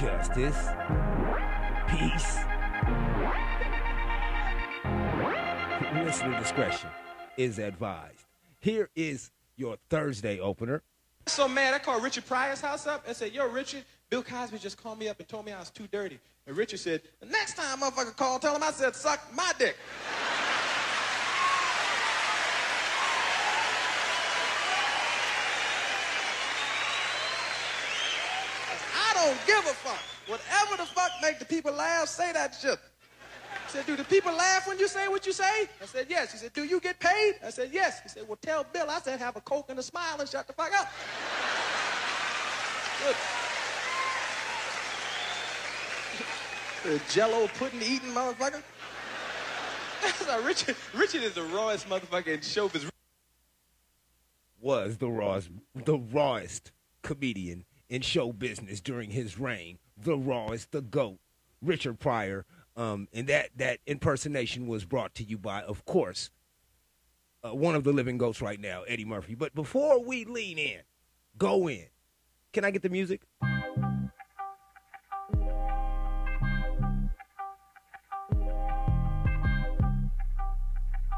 [0.00, 0.68] justice,
[1.86, 2.38] peace.
[5.92, 6.88] Listener discretion
[7.36, 8.24] is advised.
[8.60, 10.82] Here is your Thursday opener.
[11.26, 14.82] So mad, I called Richard Pryor's house up and said, Yo, Richard, Bill Cosby just
[14.82, 16.18] called me up and told me I was too dirty.
[16.46, 19.76] And Richard said, The next time motherfucker call, tell him I said, Suck my dick.
[28.96, 30.00] I give a fuck.
[30.26, 32.78] Whatever the fuck make the people laugh, say that shit.
[33.66, 35.68] He said, do the people laugh when you say what you say?
[35.82, 36.32] I said, yes.
[36.32, 37.34] He said, do you get paid?
[37.44, 38.00] I said, yes.
[38.02, 38.86] He said, well, tell Bill.
[38.88, 40.90] I said, have a Coke and a smile and shut the fuck up.
[43.04, 43.16] Good.
[46.82, 48.62] the jello pudding eating motherfucker.
[50.44, 52.88] Richard, Richard is the rawest motherfucker in showbiz.
[54.60, 56.72] Was the rawest, the rawest
[57.02, 59.78] comedian in show business during his reign.
[59.98, 61.18] The rawest, the goat,
[61.60, 62.46] Richard Pryor.
[62.76, 66.30] Um, and that, that impersonation was brought to you by, of course,
[67.44, 69.34] uh, one of the living ghosts right now, Eddie Murphy.
[69.34, 70.80] But before we lean in,
[71.36, 71.86] go in.
[72.52, 73.22] Can I get the music?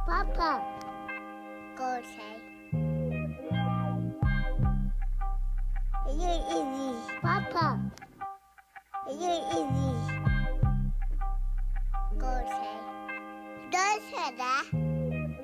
[0.07, 0.82] Papa,
[7.73, 7.91] Papa.
[9.11, 9.93] You easy.
[12.19, 12.79] Go say.
[13.71, 14.65] Don't say that.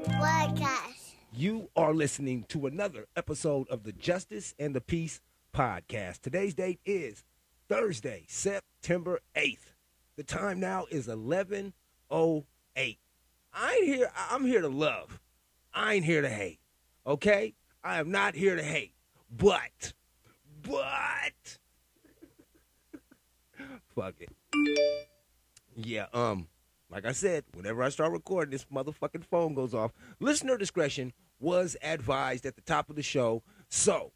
[0.04, 1.14] Podcast.
[1.32, 5.20] You are listening to another episode of the Justice and the Peace
[5.54, 6.20] podcast.
[6.20, 7.24] Today's date is
[7.68, 9.72] Thursday, September 8th.
[10.16, 11.72] The time now is 11:08.
[13.54, 15.20] I ain't here I'm here to love.
[15.72, 16.60] I ain't here to hate.
[17.06, 17.54] Okay?
[17.82, 18.92] I am not here to hate.
[19.30, 19.94] But
[20.62, 21.58] but
[25.76, 26.48] Yeah, um
[26.90, 29.92] like I said, whenever I start recording, this motherfucking phone goes off.
[30.20, 33.42] Listener discretion was advised at the top of the show.
[33.68, 34.12] So,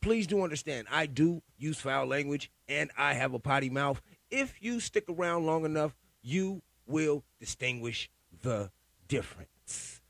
[0.00, 4.00] please do understand, I do use foul language and I have a potty mouth.
[4.30, 8.10] If you stick around long enough, you will distinguish
[8.42, 8.70] the
[9.06, 10.00] difference.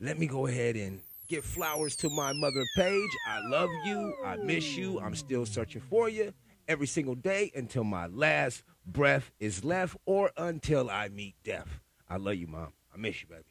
[0.00, 3.10] Let me go ahead and give flowers to my mother Paige.
[3.28, 4.14] I love you.
[4.24, 4.98] I miss you.
[5.00, 6.32] I'm still searching for you
[6.68, 11.80] every single day until my last breath is left or until I meet death.
[12.08, 12.72] I love you, Mom.
[12.94, 13.44] I miss you, baby.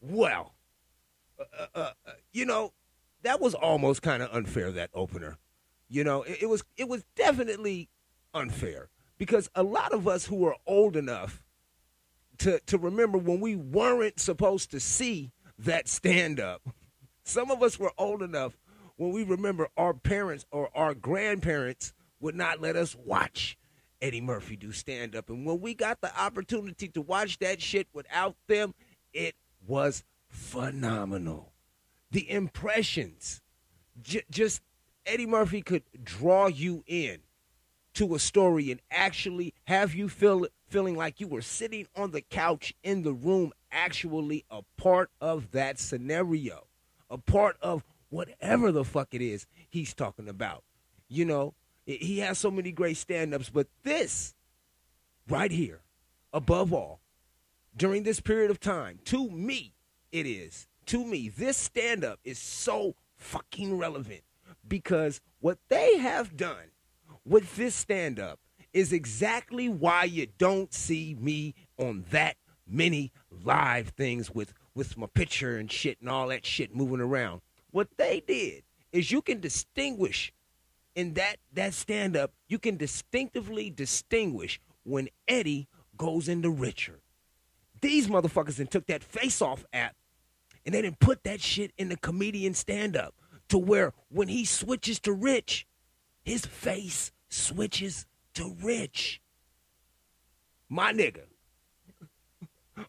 [0.00, 0.54] Well,
[1.38, 2.72] uh, uh, uh, you know,
[3.22, 5.38] that was almost kind of unfair, that opener.
[5.88, 7.88] You know, it, it was it was definitely
[8.34, 11.42] unfair because a lot of us who are old enough
[12.38, 16.62] to, to remember when we weren't supposed to see that stand up,
[17.24, 18.56] some of us were old enough
[18.96, 23.56] when we remember our parents or our grandparents would not let us watch
[24.00, 25.28] Eddie Murphy do stand up.
[25.28, 28.74] And when we got the opportunity to watch that shit without them,
[29.12, 29.34] it
[29.66, 31.52] was phenomenal.
[32.10, 33.42] The impressions,
[34.00, 34.62] j- just
[35.04, 37.20] Eddie Murphy could draw you in
[37.94, 42.20] to a story and actually have you feel feeling like you were sitting on the
[42.20, 46.66] couch in the room, actually a part of that scenario,
[47.10, 50.62] a part of whatever the fuck it is he's talking about.
[51.08, 51.54] You know,
[51.88, 54.34] he has so many great stand ups, but this
[55.28, 55.80] right here,
[56.32, 57.00] above all,
[57.76, 59.74] during this period of time, to me,
[60.12, 60.66] it is.
[60.86, 64.22] To me, this stand up is so fucking relevant
[64.66, 66.72] because what they have done
[67.24, 68.38] with this stand up
[68.72, 73.12] is exactly why you don't see me on that many
[73.44, 77.40] live things with with my picture and shit and all that shit moving around.
[77.70, 78.62] What they did
[78.92, 80.32] is you can distinguish
[80.98, 87.00] in that that stand up, you can distinctively distinguish when Eddie goes into Richard.
[87.80, 89.94] These motherfuckers then took that face off app
[90.66, 93.14] and they didn't put that shit in the comedian stand up
[93.48, 95.68] to where when he switches to Rich,
[96.24, 99.20] his face switches to Rich.
[100.68, 101.26] My nigga.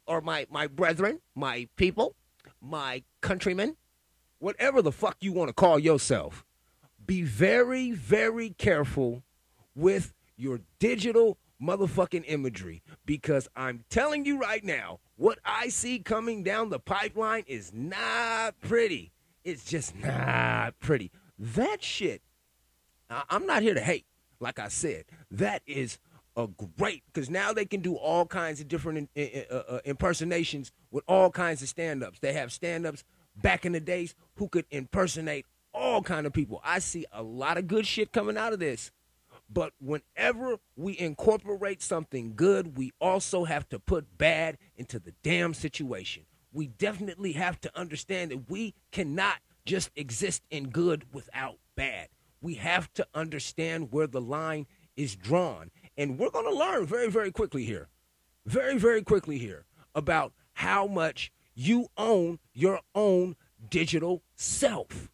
[0.07, 2.15] or my, my brethren, my people,
[2.59, 3.77] my countrymen,
[4.39, 6.43] whatever the fuck you want to call yourself,
[7.09, 9.23] be very, very careful
[9.73, 16.43] with your digital motherfucking imagery because I'm telling you right now, what I see coming
[16.43, 19.11] down the pipeline is not pretty.
[19.43, 21.09] It's just not pretty.
[21.39, 22.21] That shit,
[23.09, 24.05] I'm not here to hate,
[24.39, 25.05] like I said.
[25.31, 25.97] That is
[26.37, 26.47] a
[26.77, 31.31] great, because now they can do all kinds of different uh, uh, impersonations with all
[31.31, 32.19] kinds of stand ups.
[32.19, 33.03] They have stand ups
[33.35, 35.47] back in the days who could impersonate
[35.79, 36.61] all kind of people.
[36.63, 38.91] I see a lot of good shit coming out of this.
[39.51, 45.55] But whenever we incorporate something good, we also have to put bad into the damn
[45.55, 46.23] situation.
[46.51, 52.09] We definitely have to understand that we cannot just exist in good without bad.
[52.41, 55.71] We have to understand where the line is drawn.
[55.97, 57.89] And we're going to learn very, very quickly here,
[58.45, 59.65] very, very quickly here
[59.95, 63.35] about how much you own your own
[63.69, 65.09] digital self.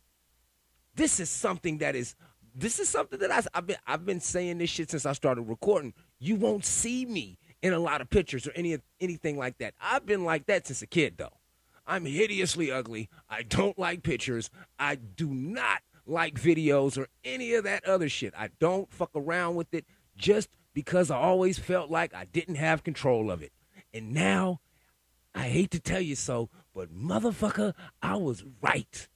[0.95, 2.15] This is something that is
[2.57, 5.44] this is something that I, have been I've been saying this shit since I started
[5.44, 5.94] recording.
[6.19, 9.74] You won't see me in a lot of pictures or any anything like that.
[9.80, 11.33] I've been like that since a kid though.
[11.88, 13.09] I'm hideously ugly.
[13.30, 14.50] I don't like pictures.
[14.80, 18.33] I do not like videos or any of that other shit.
[18.38, 22.83] I don't fuck around with it just because I always felt like I didn't have
[22.83, 23.51] control of it.
[23.94, 24.62] And now,
[25.33, 29.07] I hate to tell you so, but motherfucker, I was right.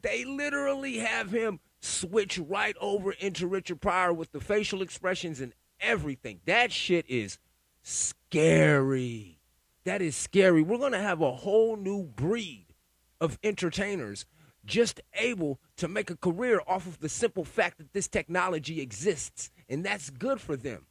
[0.00, 5.52] They literally have him switch right over into Richard Pryor with the facial expressions and
[5.80, 6.40] everything.
[6.44, 7.38] That shit is
[7.82, 9.40] scary.
[9.84, 10.62] That is scary.
[10.62, 12.66] We're going to have a whole new breed
[13.20, 14.26] of entertainers
[14.64, 19.50] just able to make a career off of the simple fact that this technology exists,
[19.68, 20.86] and that's good for them.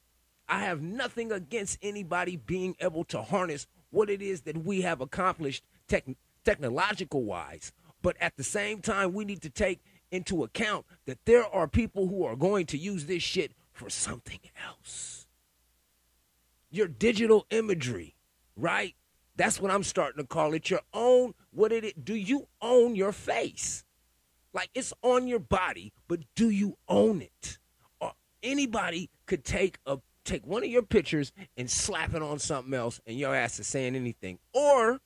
[0.49, 5.01] I have nothing against anybody being able to harness what it is that we have
[5.01, 6.05] accomplished tech,
[6.43, 7.71] technological wise,
[8.01, 12.07] but at the same time, we need to take into account that there are people
[12.07, 15.27] who are going to use this shit for something else.
[16.69, 18.15] Your digital imagery,
[18.55, 18.95] right?
[19.35, 20.69] That's what I'm starting to call it.
[20.69, 23.83] Your own, what did it, do you own your face?
[24.53, 27.59] Like it's on your body, but do you own it?
[27.99, 32.73] Or anybody could take a take one of your pictures and slap it on something
[32.73, 34.39] else and your ass is saying anything.
[34.53, 34.99] Or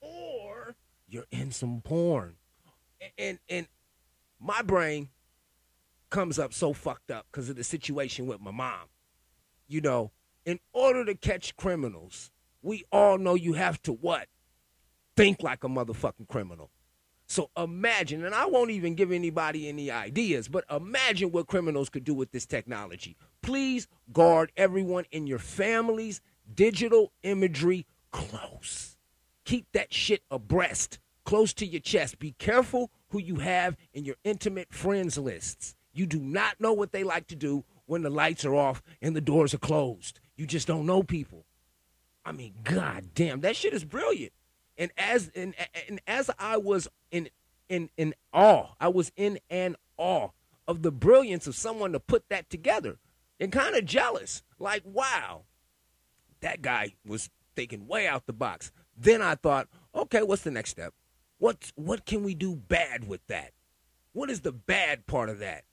[0.00, 0.31] or
[1.12, 2.36] you're in some porn.
[3.18, 3.66] And and
[4.40, 5.10] my brain
[6.10, 8.88] comes up so fucked up because of the situation with my mom.
[9.68, 10.12] You know,
[10.44, 12.30] in order to catch criminals,
[12.62, 14.28] we all know you have to what?
[15.16, 16.70] Think like a motherfucking criminal.
[17.26, 22.04] So imagine, and I won't even give anybody any ideas, but imagine what criminals could
[22.04, 23.16] do with this technology.
[23.42, 26.20] Please guard everyone in your family's
[26.54, 28.91] digital imagery close.
[29.44, 32.18] Keep that shit abreast, close to your chest.
[32.18, 35.74] Be careful who you have in your intimate friends lists.
[35.92, 39.14] You do not know what they like to do when the lights are off and
[39.14, 40.20] the doors are closed.
[40.36, 41.44] You just don't know people.
[42.24, 44.32] I mean, god damn, that shit is brilliant.
[44.78, 45.54] And as and,
[45.88, 47.28] and as I was in
[47.68, 50.28] in in awe, I was in an awe
[50.66, 52.98] of the brilliance of someone to put that together,
[53.38, 54.42] and kind of jealous.
[54.58, 55.42] Like, wow,
[56.40, 58.72] that guy was thinking way out the box.
[58.96, 60.94] Then I thought, okay, what's the next step?
[61.38, 63.52] What what can we do bad with that?
[64.12, 65.64] What is the bad part of that?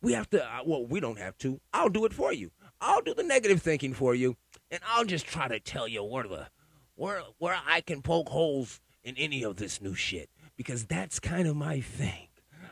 [0.00, 0.44] We have to.
[0.44, 1.60] Uh, well, we don't have to.
[1.72, 2.50] I'll do it for you.
[2.80, 4.36] I'll do the negative thinking for you,
[4.70, 6.48] and I'll just try to tell you where the
[6.96, 11.46] where where I can poke holes in any of this new shit because that's kind
[11.46, 12.28] of my thing.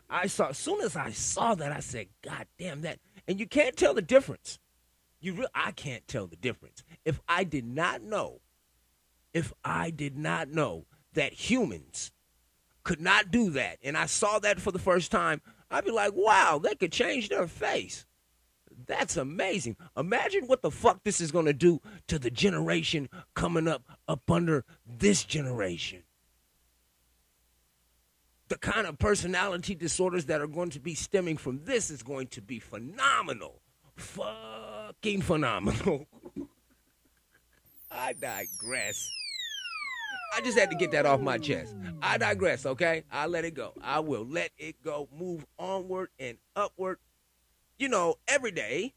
[0.09, 3.47] I saw as soon as I saw that, I said, "God damn that!" And you
[3.47, 4.59] can't tell the difference.
[5.21, 8.41] You, re- I can't tell the difference if I did not know.
[9.33, 12.13] If I did not know that humans
[12.83, 15.41] could not do that, and I saw that for the first time,
[15.71, 18.07] I'd be like, "Wow, they could change their face."
[18.87, 19.77] That's amazing.
[19.97, 24.29] Imagine what the fuck this is going to do to the generation coming up up
[24.31, 26.03] under this generation.
[28.49, 32.27] The kind of personality disorders that are going to be stemming from this is going
[32.29, 33.61] to be phenomenal.
[33.95, 36.09] Fucking phenomenal.
[37.93, 39.11] I digress.
[40.33, 41.75] I just had to get that off my chest.
[42.03, 43.05] I digress, okay?
[43.11, 43.73] I'll let it go.
[43.83, 45.09] I will let it go.
[45.13, 46.99] Move onward and upward
[47.81, 48.93] you know, every day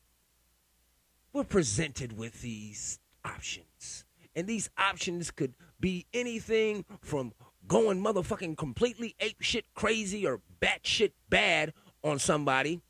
[1.31, 4.03] we're presented with these options.
[4.35, 7.31] And these options could be anything from
[7.65, 11.71] going motherfucking completely ape shit crazy or batshit bad
[12.03, 12.81] on somebody,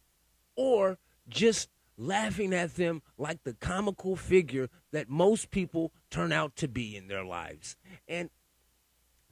[0.55, 0.97] or
[1.29, 6.95] just laughing at them like the comical figure that most people turn out to be
[6.95, 7.75] in their lives.
[8.07, 8.29] And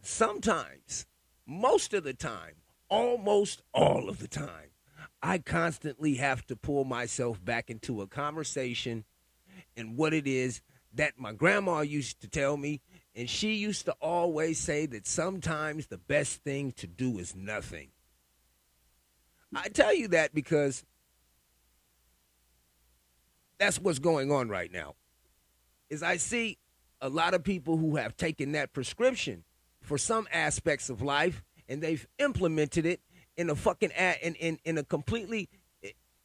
[0.02, 1.06] sometimes,
[1.46, 2.56] most of the time,
[2.90, 4.72] almost all of the time,
[5.24, 9.06] I constantly have to pull myself back into a conversation
[9.78, 10.62] and what it is
[10.94, 12.82] that my grandma used to tell me.
[13.16, 17.90] And she used to always say that sometimes the best thing to do is nothing.
[19.54, 20.86] I tell you that because
[23.62, 24.96] that's what's going on right now.
[25.92, 26.58] Is I see
[27.00, 29.44] a lot of people who have taken that prescription
[29.82, 33.02] for some aspects of life and they've implemented it
[33.38, 35.48] in a fucking a- in in in a completely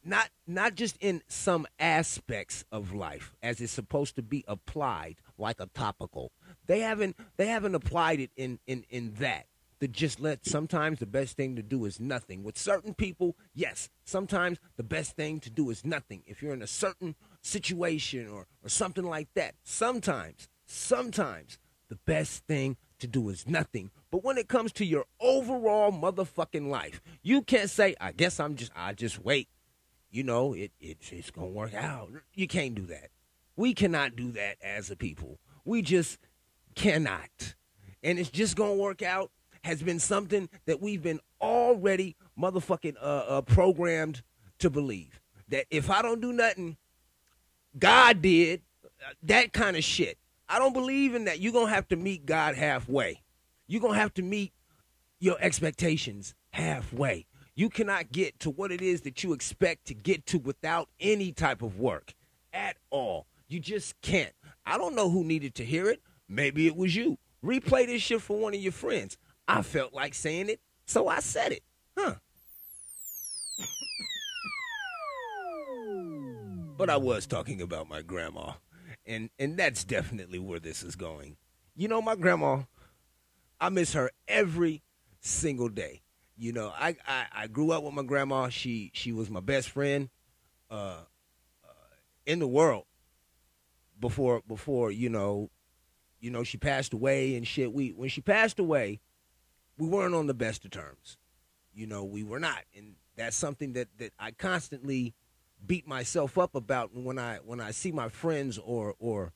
[0.02, 5.60] not not just in some aspects of life as it's supposed to be applied like
[5.60, 6.32] a topical.
[6.64, 9.46] They haven't they haven't applied it in in in that.
[9.80, 12.42] To just let sometimes the best thing to do is nothing.
[12.42, 16.22] With certain people, yes, sometimes the best thing to do is nothing.
[16.26, 17.14] If you're in a certain
[17.46, 23.90] situation or or something like that, sometimes sometimes the best thing to do is nothing.
[24.10, 28.56] But when it comes to your overall motherfucking life, you can't say, I guess I'm
[28.56, 29.48] just I just wait.
[30.10, 32.10] You know, it, it it's gonna work out.
[32.34, 33.10] You can't do that.
[33.56, 35.38] We cannot do that as a people.
[35.64, 36.18] We just
[36.74, 37.54] cannot.
[38.02, 39.30] And it's just gonna work out
[39.64, 44.22] has been something that we've been already motherfucking uh, uh, programmed
[44.60, 45.20] to believe.
[45.48, 46.76] That if I don't do nothing,
[47.78, 50.18] God did uh, that kind of shit.
[50.48, 51.40] I don't believe in that.
[51.40, 53.22] You're going to have to meet God halfway.
[53.66, 54.52] You're going to have to meet
[55.18, 57.26] your expectations halfway.
[57.54, 61.32] You cannot get to what it is that you expect to get to without any
[61.32, 62.14] type of work
[62.52, 63.26] at all.
[63.48, 64.32] You just can't.
[64.64, 66.02] I don't know who needed to hear it.
[66.28, 67.18] Maybe it was you.
[67.44, 69.16] Replay this shit for one of your friends.
[69.48, 71.62] I felt like saying it, so I said it.
[71.96, 72.16] Huh.
[76.76, 78.52] But I was talking about my grandma,
[79.06, 81.36] and and that's definitely where this is going.
[81.74, 82.62] You know, my grandma,
[83.60, 84.82] I miss her every
[85.20, 86.02] single day.
[86.36, 88.48] You know, I I, I grew up with my grandma.
[88.48, 90.10] She she was my best friend,
[90.70, 91.00] uh,
[91.64, 91.68] uh,
[92.26, 92.84] in the world.
[93.98, 95.50] Before before you know,
[96.20, 97.72] you know she passed away and shit.
[97.72, 99.00] We when she passed away,
[99.78, 101.16] we weren't on the best of terms.
[101.72, 105.14] You know, we were not, and that's something that that I constantly
[105.64, 109.32] beat myself up about when I when I see my friends or or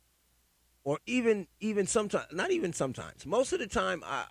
[0.84, 3.26] or even even sometimes not even sometimes.
[3.26, 4.24] Most of the time I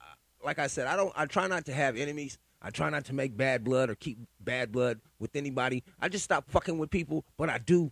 [0.44, 2.38] like I said I don't I try not to have enemies.
[2.62, 5.84] I try not to make bad blood or keep bad blood with anybody.
[6.00, 7.92] I just stop fucking with people but I do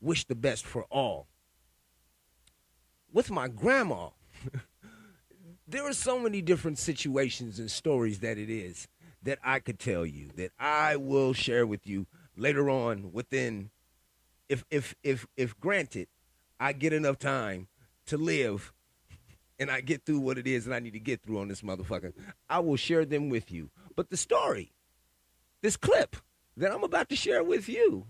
[0.00, 1.28] wish the best for all.
[3.12, 4.10] With my grandma
[5.66, 8.88] there are so many different situations and stories that it is
[9.22, 13.70] that I could tell you that I will share with you later on within
[14.48, 16.08] if if if if granted
[16.60, 17.68] I get enough time
[18.06, 18.72] to live
[19.58, 21.62] and I get through what it is that I need to get through on this
[21.62, 22.12] motherfucker,
[22.48, 23.70] I will share them with you.
[23.96, 24.72] But the story,
[25.60, 26.16] this clip
[26.56, 28.06] that I'm about to share with you,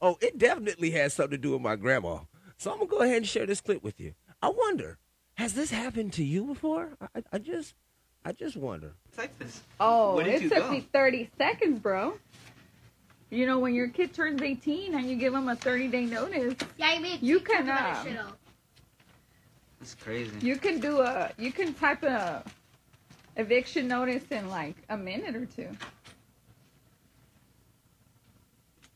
[0.00, 2.20] oh, it definitely has something to do with my grandma.
[2.56, 4.14] So I'm gonna go ahead and share this clip with you.
[4.42, 4.98] I wonder,
[5.34, 6.96] has this happened to you before?
[7.14, 7.74] I, I just,
[8.24, 8.94] I just wonder.
[9.16, 9.62] Texas.
[9.78, 10.70] Oh, it took go?
[10.70, 12.18] me 30 seconds, bro.
[13.30, 16.54] You know, when your kid turns 18 and you give them a 30 day notice,
[16.76, 18.38] Yeah, I mean, You talk can, uh, it, shut up.
[19.80, 20.36] That's crazy.
[20.40, 22.44] you can do a, you can type a
[23.36, 25.68] eviction notice in like a minute or two.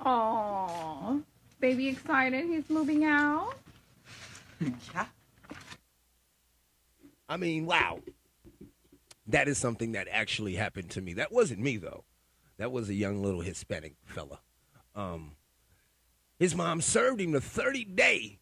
[0.05, 1.23] Oh,
[1.61, 2.47] baby excited.
[2.47, 3.55] He's moving out.
[4.95, 5.07] yeah.
[7.29, 8.01] I mean, wow.
[9.27, 11.13] That is something that actually happened to me.
[11.15, 12.05] That wasn't me though.
[12.61, 14.39] That was a young little Hispanic fella.
[14.95, 15.33] Um,
[16.39, 18.39] his mom served him the 30 day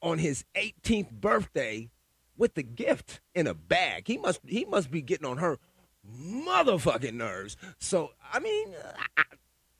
[0.00, 1.90] on his 18th birthday
[2.34, 4.04] with the gift in a bag.
[4.06, 5.58] He must he must be getting on her
[6.10, 7.58] motherfucking nerves.
[7.78, 8.74] So I mean,
[9.18, 9.24] I,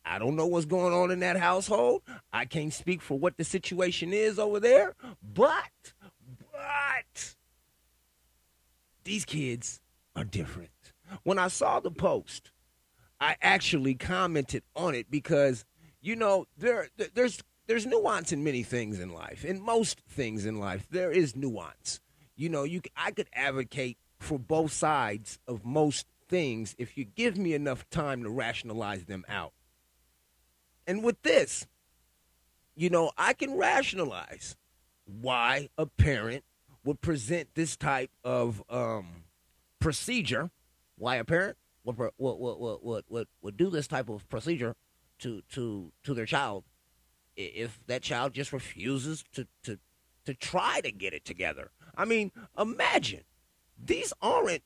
[0.05, 2.03] I don't know what's going on in that household.
[2.31, 5.95] I can't speak for what the situation is over there, but
[6.53, 7.37] but
[9.05, 9.81] these kids
[10.15, 10.93] are different.
[11.23, 12.51] When I saw the post,
[13.21, 15.65] I actually commented on it because
[16.01, 19.45] you know there there- there's there's nuance in many things in life.
[19.45, 22.01] In most things in life, there is nuance.
[22.35, 27.37] You know, you I could advocate for both sides of most things if you give
[27.37, 29.53] me enough time to rationalize them out.
[30.87, 31.67] And with this,
[32.75, 34.57] you know, I can rationalize
[35.05, 36.45] why a parent
[36.85, 39.25] would present this type of um,
[39.81, 40.51] procedure.
[40.97, 41.57] Why a parent
[41.97, 44.75] would would would would would, would, do this type of procedure
[45.21, 46.65] to to to their child
[47.37, 49.79] if that child just refuses to to
[50.25, 51.71] to try to get it together.
[51.97, 53.23] I mean, imagine
[53.83, 54.63] these aren't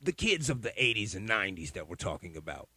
[0.00, 2.68] the kids of the 80s and 90s that we're talking about.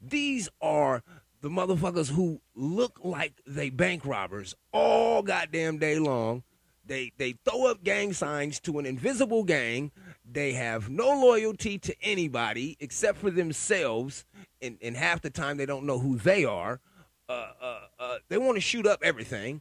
[0.00, 1.02] These are
[1.40, 6.42] the motherfuckers who look like they bank robbers all goddamn day long.
[6.86, 9.92] They they throw up gang signs to an invisible gang.
[10.24, 14.24] They have no loyalty to anybody except for themselves,
[14.62, 16.80] and, and half the time they don't know who they are.
[17.28, 19.60] Uh, uh, uh, they want to shoot up everything.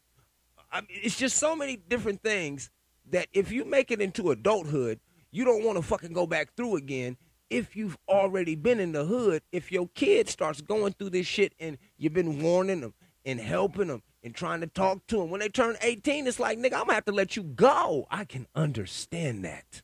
[0.72, 2.70] I mean, it's just so many different things
[3.12, 5.00] that if you make it into adulthood,
[5.32, 7.18] you don't want to fucking go back through again
[7.54, 11.54] if you've already been in the hood, if your kid starts going through this shit
[11.60, 12.94] and you've been warning them
[13.26, 16.58] and helping them and trying to talk to them, when they turn 18, it's like,
[16.58, 18.08] nigga, I'm gonna have to let you go.
[18.10, 19.84] I can understand that.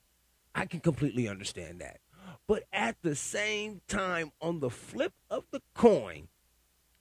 [0.60, 2.00] I can completely understand that.
[2.46, 6.28] But at the same time, on the flip of the coin,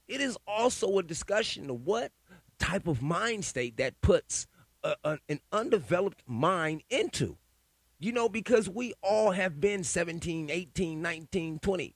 [0.06, 2.12] it is also a discussion of what
[2.58, 4.46] type of mind state that puts
[4.84, 7.36] a, a- an undeveloped mind into.
[7.98, 11.94] You know, because we all have been 17, 18, 19, 20.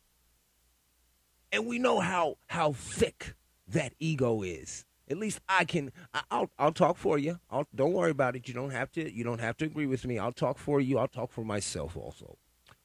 [1.52, 3.34] And we know how how thick
[3.68, 4.84] that ego is.
[5.10, 5.92] At least I can
[6.30, 7.38] I'll I'll talk for you.
[7.50, 8.48] I'll, don't worry about it.
[8.48, 10.18] You don't have to you don't have to agree with me.
[10.18, 10.98] I'll talk for you.
[10.98, 12.38] I'll talk for myself also.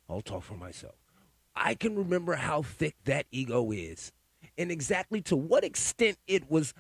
[0.10, 0.96] I'll talk for myself.
[1.56, 4.12] I can remember how thick that ego is
[4.58, 6.74] and exactly to what extent it was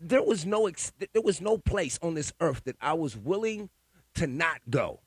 [0.00, 3.70] there was no ex, there was no place on this earth that I was willing
[4.14, 5.00] to not go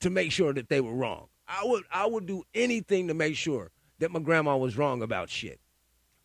[0.00, 1.28] to make sure that they were wrong.
[1.48, 5.30] I would I would do anything to make sure that my grandma was wrong about
[5.30, 5.60] shit.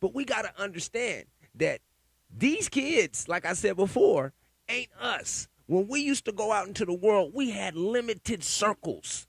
[0.02, 1.82] But we got to understand that
[2.36, 4.34] these kids, like I said before,
[4.68, 5.48] ain't us.
[5.68, 9.28] When we used to go out into the world, we had limited circles.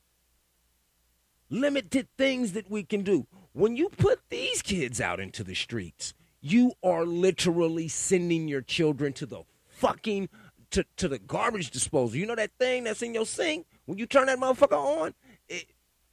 [1.51, 3.27] Limited things that we can do.
[3.53, 9.13] When you put these kids out into the streets, you are literally sending your children
[9.15, 10.29] to the fucking
[10.71, 12.17] to, to the garbage disposal.
[12.17, 13.67] You know that thing that's in your sink?
[13.87, 15.15] When you turn that motherfucker on,
[15.49, 15.67] it,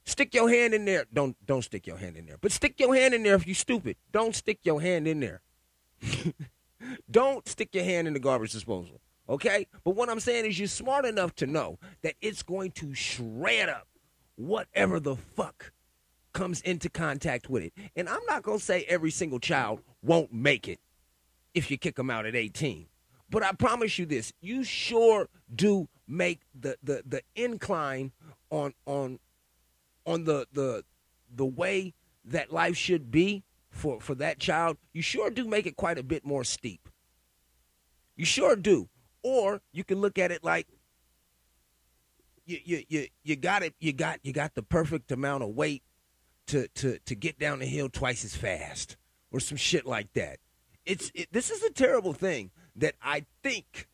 [0.04, 1.06] stick your hand in there.
[1.12, 2.38] Don't don't stick your hand in there.
[2.40, 3.96] But stick your hand in there if you stupid.
[4.12, 5.40] Don't stick your hand in there.
[7.10, 9.00] don't stick your hand in the garbage disposal.
[9.28, 9.66] Okay?
[9.84, 13.68] But what I'm saying is you're smart enough to know that it's going to shred
[13.68, 13.86] up
[14.36, 15.72] whatever the fuck
[16.32, 17.72] comes into contact with it.
[17.96, 20.78] And I'm not going to say every single child won't make it
[21.54, 22.86] if you kick them out at 18.
[23.30, 28.12] But I promise you this, you sure do make the the, the incline
[28.50, 29.18] on on
[30.06, 30.84] on the the
[31.34, 31.92] the way
[32.24, 33.44] that life should be
[33.78, 36.88] for for that child, you sure do make it quite a bit more steep.
[38.16, 38.88] You sure do.
[39.22, 40.66] Or you can look at it like
[42.44, 45.82] you you you, you got it you got you got the perfect amount of weight
[46.48, 48.96] to to to get down the hill twice as fast
[49.30, 50.38] or some shit like that.
[50.84, 53.88] It's it, this is a terrible thing that I think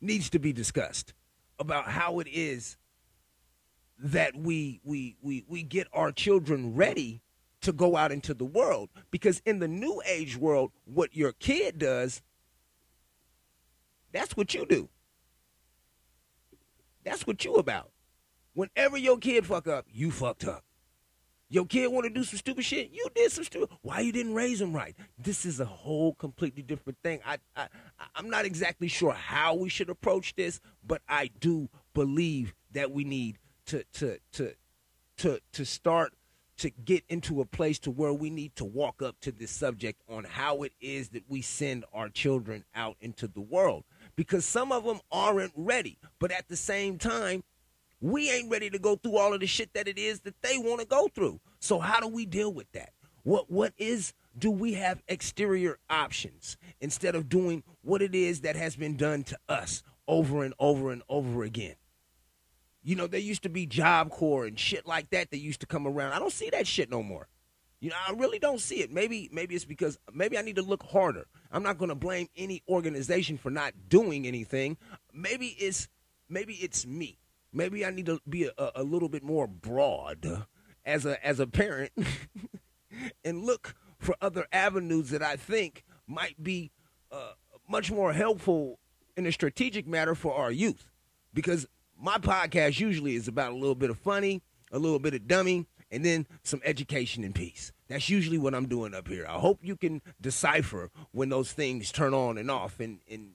[0.00, 1.14] needs to be discussed
[1.58, 2.76] about how it is
[3.98, 7.22] that we we we we get our children ready
[7.64, 8.90] to go out into the world.
[9.10, 12.22] Because in the new age world what your kid does
[14.12, 14.88] that's what you do.
[17.04, 17.90] That's what you about.
[18.52, 20.64] Whenever your kid fuck up you fucked up.
[21.50, 24.34] Your kid want to do some stupid shit you did some stupid why you didn't
[24.34, 24.96] raise them right?
[25.18, 27.20] This is a whole completely different thing.
[27.26, 27.68] I, I
[28.14, 33.04] i'm not exactly sure how we should approach this but i do believe that we
[33.04, 34.54] need to to to
[35.16, 36.12] to to start
[36.58, 40.00] to get into a place to where we need to walk up to this subject
[40.08, 43.84] on how it is that we send our children out into the world.
[44.16, 47.42] Because some of them aren't ready but at the same time
[48.00, 50.58] we ain't ready to go through all of the shit that it is that they
[50.58, 51.40] want to go through.
[51.58, 52.92] So how do we deal with that?
[53.22, 58.56] What what is do we have exterior options instead of doing what it is that
[58.56, 61.76] has been done to us over and over and over again
[62.84, 65.66] you know, there used to be Job Corps and shit like that that used to
[65.66, 66.12] come around.
[66.12, 67.28] I don't see that shit no more.
[67.80, 68.92] You know, I really don't see it.
[68.92, 71.26] Maybe maybe it's because maybe I need to look harder.
[71.50, 74.76] I'm not going to blame any organization for not doing anything.
[75.12, 75.88] Maybe it's
[76.28, 77.18] maybe it's me.
[77.52, 80.46] Maybe I need to be a, a little bit more broad
[80.84, 81.92] as a as a parent
[83.24, 86.70] and look for other avenues that I think might be
[87.10, 87.32] uh,
[87.68, 88.78] much more helpful
[89.16, 90.90] in a strategic matter for our youth.
[91.32, 91.66] Because
[92.04, 95.66] my podcast usually is about a little bit of funny, a little bit of dummy,
[95.90, 97.72] and then some education and peace.
[97.88, 99.24] That's usually what I'm doing up here.
[99.26, 102.78] I hope you can decipher when those things turn on and off.
[102.78, 103.30] And, and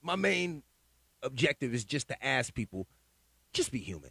[0.00, 0.62] my main
[1.22, 2.86] objective is just to ask people,
[3.52, 4.10] just be human.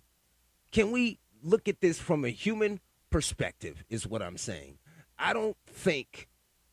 [0.72, 3.84] Can we look at this from a human perspective?
[3.90, 4.78] Is what I'm saying.
[5.18, 6.30] I don't think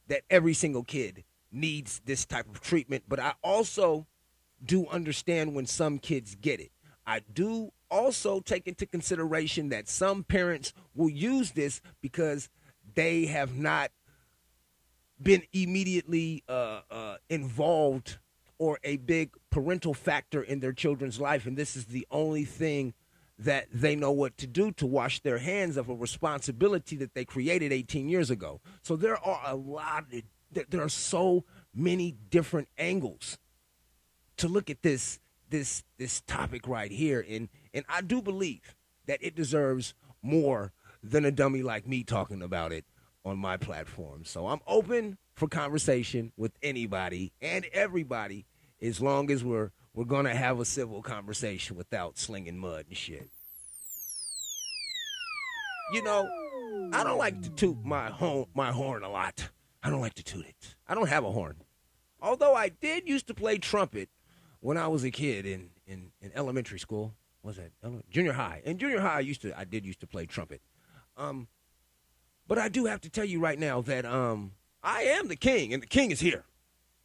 [0.08, 4.06] that every single kid needs this type of treatment, but I also
[4.62, 6.70] do understand when some kids get it.
[7.08, 12.50] I do also take into consideration that some parents will use this because
[12.94, 13.92] they have not
[15.20, 18.18] been immediately uh, uh, involved
[18.58, 22.92] or a big parental factor in their children's life, and this is the only thing
[23.38, 27.24] that they know what to do to wash their hands of a responsibility that they
[27.24, 28.60] created 18 years ago.
[28.82, 30.04] So there are a lot,
[30.52, 31.44] there are so
[31.74, 33.38] many different angles
[34.36, 38.74] to look at this this this topic right here and and I do believe
[39.06, 42.84] that it deserves more than a dummy like me talking about it
[43.24, 44.24] on my platform.
[44.24, 48.46] So I'm open for conversation with anybody and everybody
[48.82, 53.28] as long as we're we're gonna have a civil conversation without slinging mud and shit.
[55.92, 56.28] You know,
[56.92, 59.48] I don't like to toot my horn, my horn a lot.
[59.82, 60.76] I don't like to toot it.
[60.87, 61.56] I don't have a horn.
[62.20, 64.11] Although I did used to play trumpet
[64.60, 67.14] when I was a kid in, in, in elementary school.
[67.42, 67.70] Was that
[68.10, 68.62] junior high?
[68.64, 70.60] In junior high, I used to I did used to play trumpet.
[71.16, 71.46] Um,
[72.46, 75.72] but I do have to tell you right now that um I am the king,
[75.72, 76.44] and the king is here.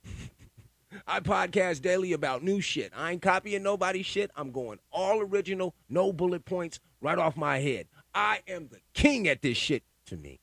[1.08, 2.92] I podcast daily about new shit.
[2.96, 4.32] I ain't copying nobody's shit.
[4.36, 7.88] I'm going all original, no bullet points, right off my head.
[8.14, 10.40] I am the king at this shit to me.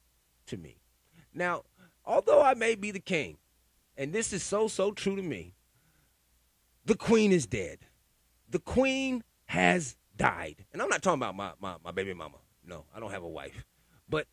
[0.46, 0.76] To me.
[1.32, 1.62] Now,
[2.04, 3.38] although I may be the king,
[3.96, 5.54] and this is so, so true to me,
[6.84, 7.78] the queen is dead.
[8.48, 10.64] The queen has died.
[10.72, 12.36] And I'm not talking about my, my, my baby mama.
[12.64, 13.64] No, I don't have a wife.
[14.08, 14.26] But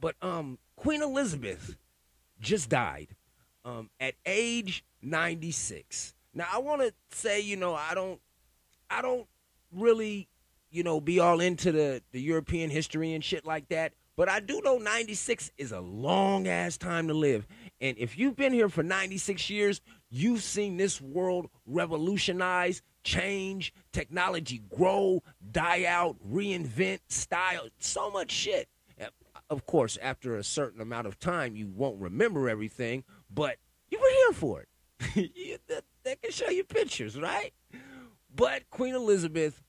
[0.00, 1.76] but um Queen Elizabeth
[2.40, 3.08] just died
[3.64, 6.14] um, at age 96.
[6.34, 8.20] Now I want to say, you know, I don't,
[8.90, 9.26] I don't
[9.72, 10.28] really,
[10.70, 13.92] you know, be all into the the European history and shit like that.
[14.16, 17.46] But I do know 96 is a long ass time to live.
[17.80, 24.62] And if you've been here for 96 years, you've seen this world revolutionize, change, technology
[24.74, 28.68] grow, die out, reinvent, style, so much shit
[29.50, 33.56] of course, after a certain amount of time, you won't remember everything, but
[33.90, 35.68] you were here for it.
[36.04, 37.52] they, can show you pictures, right?
[38.34, 39.62] But Queen Elizabeth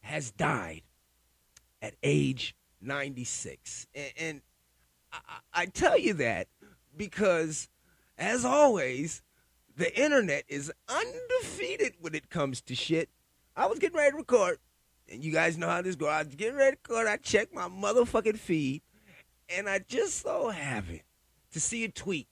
[0.00, 0.82] has died
[1.80, 3.86] at age 96.
[4.18, 4.42] And,
[5.54, 6.48] I tell you that
[6.94, 7.70] because,
[8.18, 9.22] as always,
[9.76, 13.08] the internet is undefeated when it comes to shit.
[13.56, 14.58] I was getting ready to record,
[15.10, 16.08] and you guys know how this goes.
[16.08, 17.06] I was getting ready to record.
[17.06, 18.82] I checked my motherfucking feed,
[19.48, 21.02] and I just so happened
[21.52, 22.28] to see a tweet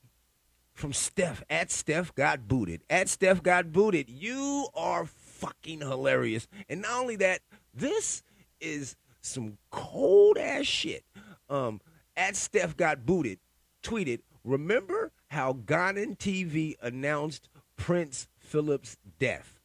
[0.72, 2.82] from Steph at Steph got booted.
[2.90, 4.08] At Steph got booted.
[4.08, 6.48] You are fucking hilarious.
[6.68, 7.40] And not only that,
[7.72, 8.22] this
[8.60, 11.04] is some cold ass shit.
[11.48, 11.80] Um,
[12.16, 13.38] at Steph got booted,
[13.82, 19.58] tweeted, remember how Ghanaian TV announced Prince Philip's death?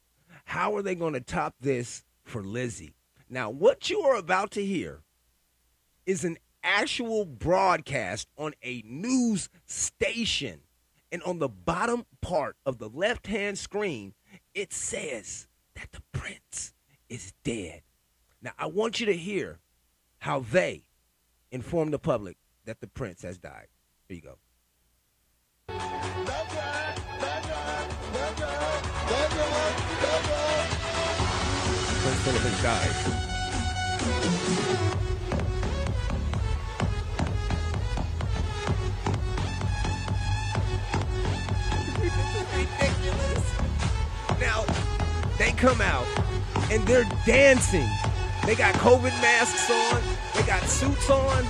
[0.46, 2.96] How are they going to top this for Lizzie?
[3.30, 5.02] Now, what you are about to hear
[6.08, 10.62] is an actual broadcast on a news station.
[11.12, 14.16] And on the bottom part of the left hand screen,
[14.56, 16.74] it says that the prince
[17.10, 17.84] is dead.
[18.42, 19.60] Now, I want you to hear
[20.18, 20.86] how they
[21.52, 23.68] inform the public that the prince has died.
[24.08, 24.40] Here you go.
[42.56, 43.54] Ridiculous.
[44.40, 44.66] Now,
[45.38, 46.06] they come out
[46.72, 47.88] and they're dancing.
[48.46, 50.02] They got COVID masks on,
[50.36, 51.46] they got suits on,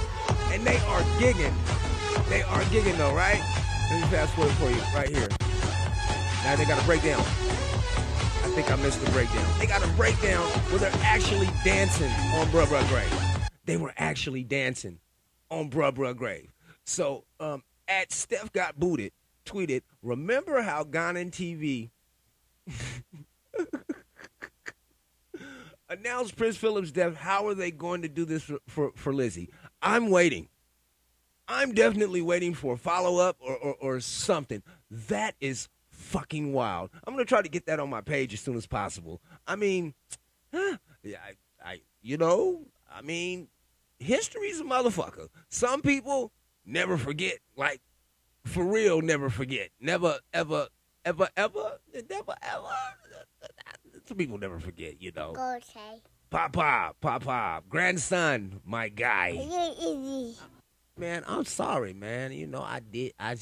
[0.51, 1.53] and they are gigging.
[2.29, 3.41] They are gigging though, right?
[3.89, 5.27] Let me fast forward for you right here.
[6.43, 7.19] Now they got a breakdown.
[7.19, 9.43] I think I missed the breakdown.
[9.57, 13.11] They got a breakdown where they're actually dancing on Bruh Bruh Grave.
[13.65, 14.99] They were actually dancing
[15.49, 16.53] on Bruh Bruh Grave.
[16.85, 19.11] So um, at Steph Got Booted,
[19.43, 21.89] tweeted, remember how Ghanaian TV
[25.89, 27.15] announced Prince Philip's death?
[27.15, 29.49] How are they going to do this for, for, for Lizzie?
[29.81, 30.47] I'm waiting.
[31.49, 34.61] I'm definitely waiting for a follow up or, or, or something.
[34.91, 36.91] That is fucking wild.
[37.05, 39.19] I'm gonna try to get that on my page as soon as possible.
[39.47, 39.95] I mean,
[40.53, 41.17] huh, yeah,
[41.63, 43.47] I, I, you know, I mean,
[43.97, 45.29] history's a motherfucker.
[45.49, 46.31] Some people
[46.65, 47.81] never forget, like
[48.45, 50.67] for real, never forget, never, ever,
[51.03, 52.69] ever, ever, never, ever.
[54.05, 55.33] Some people never forget, you know.
[55.33, 56.01] Go say.
[56.29, 59.31] Papa, Papa, grandson, my guy.
[60.99, 62.33] Man, I'm sorry, man.
[62.33, 63.13] You know, I did.
[63.17, 63.37] I,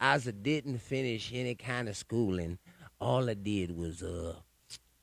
[0.00, 2.58] I didn't finish any kind of schooling.
[2.98, 4.36] All I did was, uh,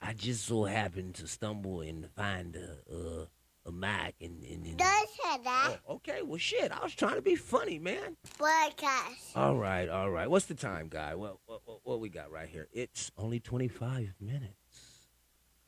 [0.01, 3.25] I just so happened to stumble and find a, uh,
[3.67, 5.77] a mic and, and, and Don't say that.
[5.87, 6.71] Oh, okay, well, shit.
[6.71, 8.17] I was trying to be funny, man.
[8.39, 9.35] Broadcast.
[9.35, 10.27] All right, all right.
[10.27, 11.13] What's the time, guy?
[11.13, 12.67] What, what, what we got right here?
[12.73, 14.55] It's only 25 minutes.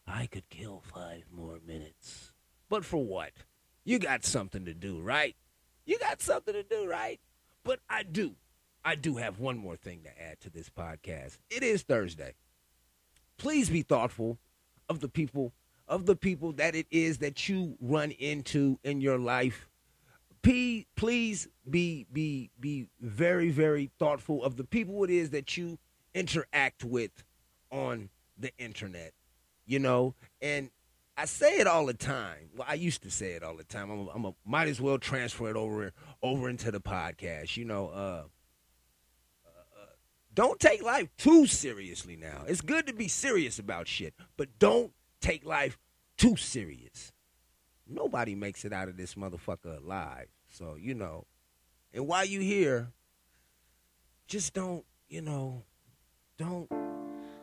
[0.08, 2.32] I could kill five more minutes.
[2.68, 3.32] But for what?
[3.84, 5.36] You got something to do, right?
[5.86, 7.20] You got something to do, right?
[7.64, 8.36] But I do.
[8.84, 11.38] I do have one more thing to add to this podcast.
[11.50, 12.34] It is Thursday.
[13.38, 14.40] Please be thoughtful
[14.90, 15.54] of the people
[15.88, 19.68] of the people that it is that you run into in your life.
[20.42, 25.78] P, please be be be very very thoughtful of the people it is that you
[26.16, 27.24] interact with
[27.72, 29.14] on the internet.
[29.66, 30.70] You know, and
[31.18, 32.50] I say it all the time.
[32.56, 33.92] Well, I used to say it all the time.
[33.92, 35.92] I'm a, I'm a might as well transfer it over
[36.24, 37.58] over into the podcast.
[37.58, 38.24] You know, uh,
[40.34, 42.44] don't take life too seriously now.
[42.48, 45.78] It's good to be serious about shit, but don't take life
[46.18, 47.12] too serious.
[47.88, 50.28] Nobody makes it out of this motherfucker alive.
[50.50, 51.26] So, you know,
[51.94, 52.92] and while you here,
[54.28, 55.64] just don't, you know,
[56.38, 56.72] don't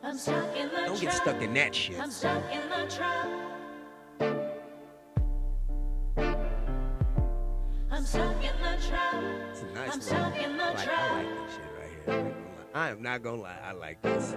[0.01, 1.97] I'm stuck in the don't get stuck in that shit.
[9.89, 12.33] Nice I'm little- stuck in the I like, I like this shit right here.
[12.73, 14.35] I am not gonna lie, I like this.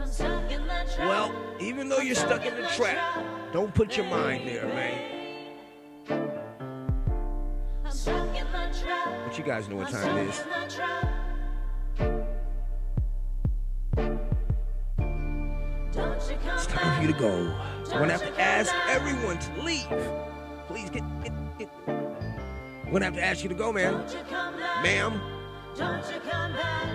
[0.00, 0.98] I'm stuck in the trap.
[1.00, 5.14] Well, even though you're stuck in the trap, don't put your mind there, man.
[7.84, 9.26] I'm stuck in the trap.
[9.26, 10.40] But you guys know what I'm time it is.
[10.40, 11.08] in the trap.
[15.92, 17.54] Don't you come It's time for you to go.
[17.86, 19.88] I'm gonna have to ask everyone to leave.
[20.68, 22.07] Please get, get, get.
[22.88, 23.98] I'm gonna have to ask you to go, ma'am.
[23.98, 24.82] Don't you come back.
[24.82, 25.20] Ma'am,
[25.76, 26.88] Don't you come back.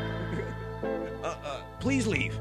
[1.24, 2.36] uh, uh, please leave.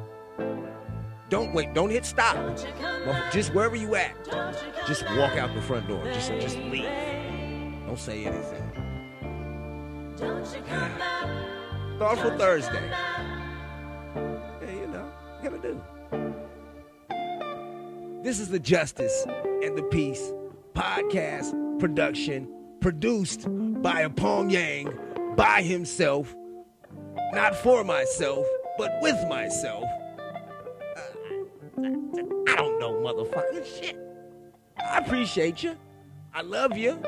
[1.29, 1.75] Don't wait.
[1.75, 2.35] Don't hit stop.
[2.35, 6.03] Don't you come Just wherever you at, you just walk out the front door.
[6.15, 6.89] Just, just leave.
[7.87, 10.15] Don't say anything.
[10.17, 11.29] Don't you come back.
[11.99, 12.89] Thoughtful Don't Thursday.
[12.91, 15.13] Yeah, you know,
[15.43, 15.79] you gotta do.
[18.23, 19.27] This is the Justice
[19.63, 20.33] and the Peace
[20.75, 22.49] podcast production,
[22.83, 23.47] produced
[23.81, 24.93] by Apong Yang
[25.37, 26.35] by himself,
[27.33, 28.45] not for myself,
[28.77, 29.85] but with myself.
[30.97, 31.01] Uh,
[31.79, 33.65] I don't know, motherfucker.
[33.65, 33.97] Shit.
[34.79, 35.77] I appreciate you.
[36.35, 36.99] I love you,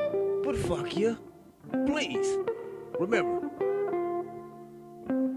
[0.45, 1.17] but fuck you.
[1.85, 2.37] Please,
[2.97, 3.49] remember,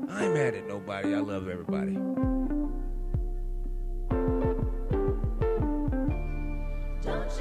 [0.08, 1.14] I ain't mad at nobody.
[1.14, 1.98] I love everybody.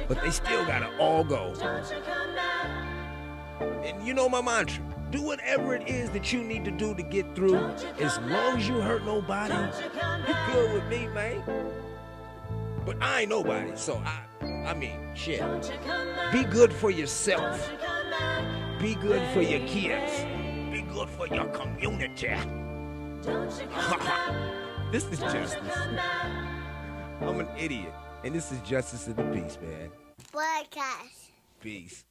[0.08, 1.54] But they still gotta all go.
[3.88, 4.84] And you know my mantra.
[5.10, 7.56] Do whatever it is that you need to do to get through.
[7.98, 10.52] As long as you hurt nobody, Don't you come you back.
[10.52, 11.42] good with me, man.
[12.84, 14.22] But I ain't nobody, so I
[14.66, 15.40] I mean, shit.
[15.40, 16.32] Don't you come.
[16.32, 17.70] Be good for Don't yourself.
[17.72, 18.80] you come back.
[18.80, 20.24] Be good for your kids.
[20.70, 22.28] Be good for your community.
[23.22, 24.92] Don't you come back.
[24.92, 25.74] This is Don't you justice.
[25.74, 26.26] come back.
[27.22, 27.92] I'm an idiot.
[28.24, 29.90] And this is justice and the peace, man.
[30.32, 31.30] Podcast.
[31.60, 32.04] Peace.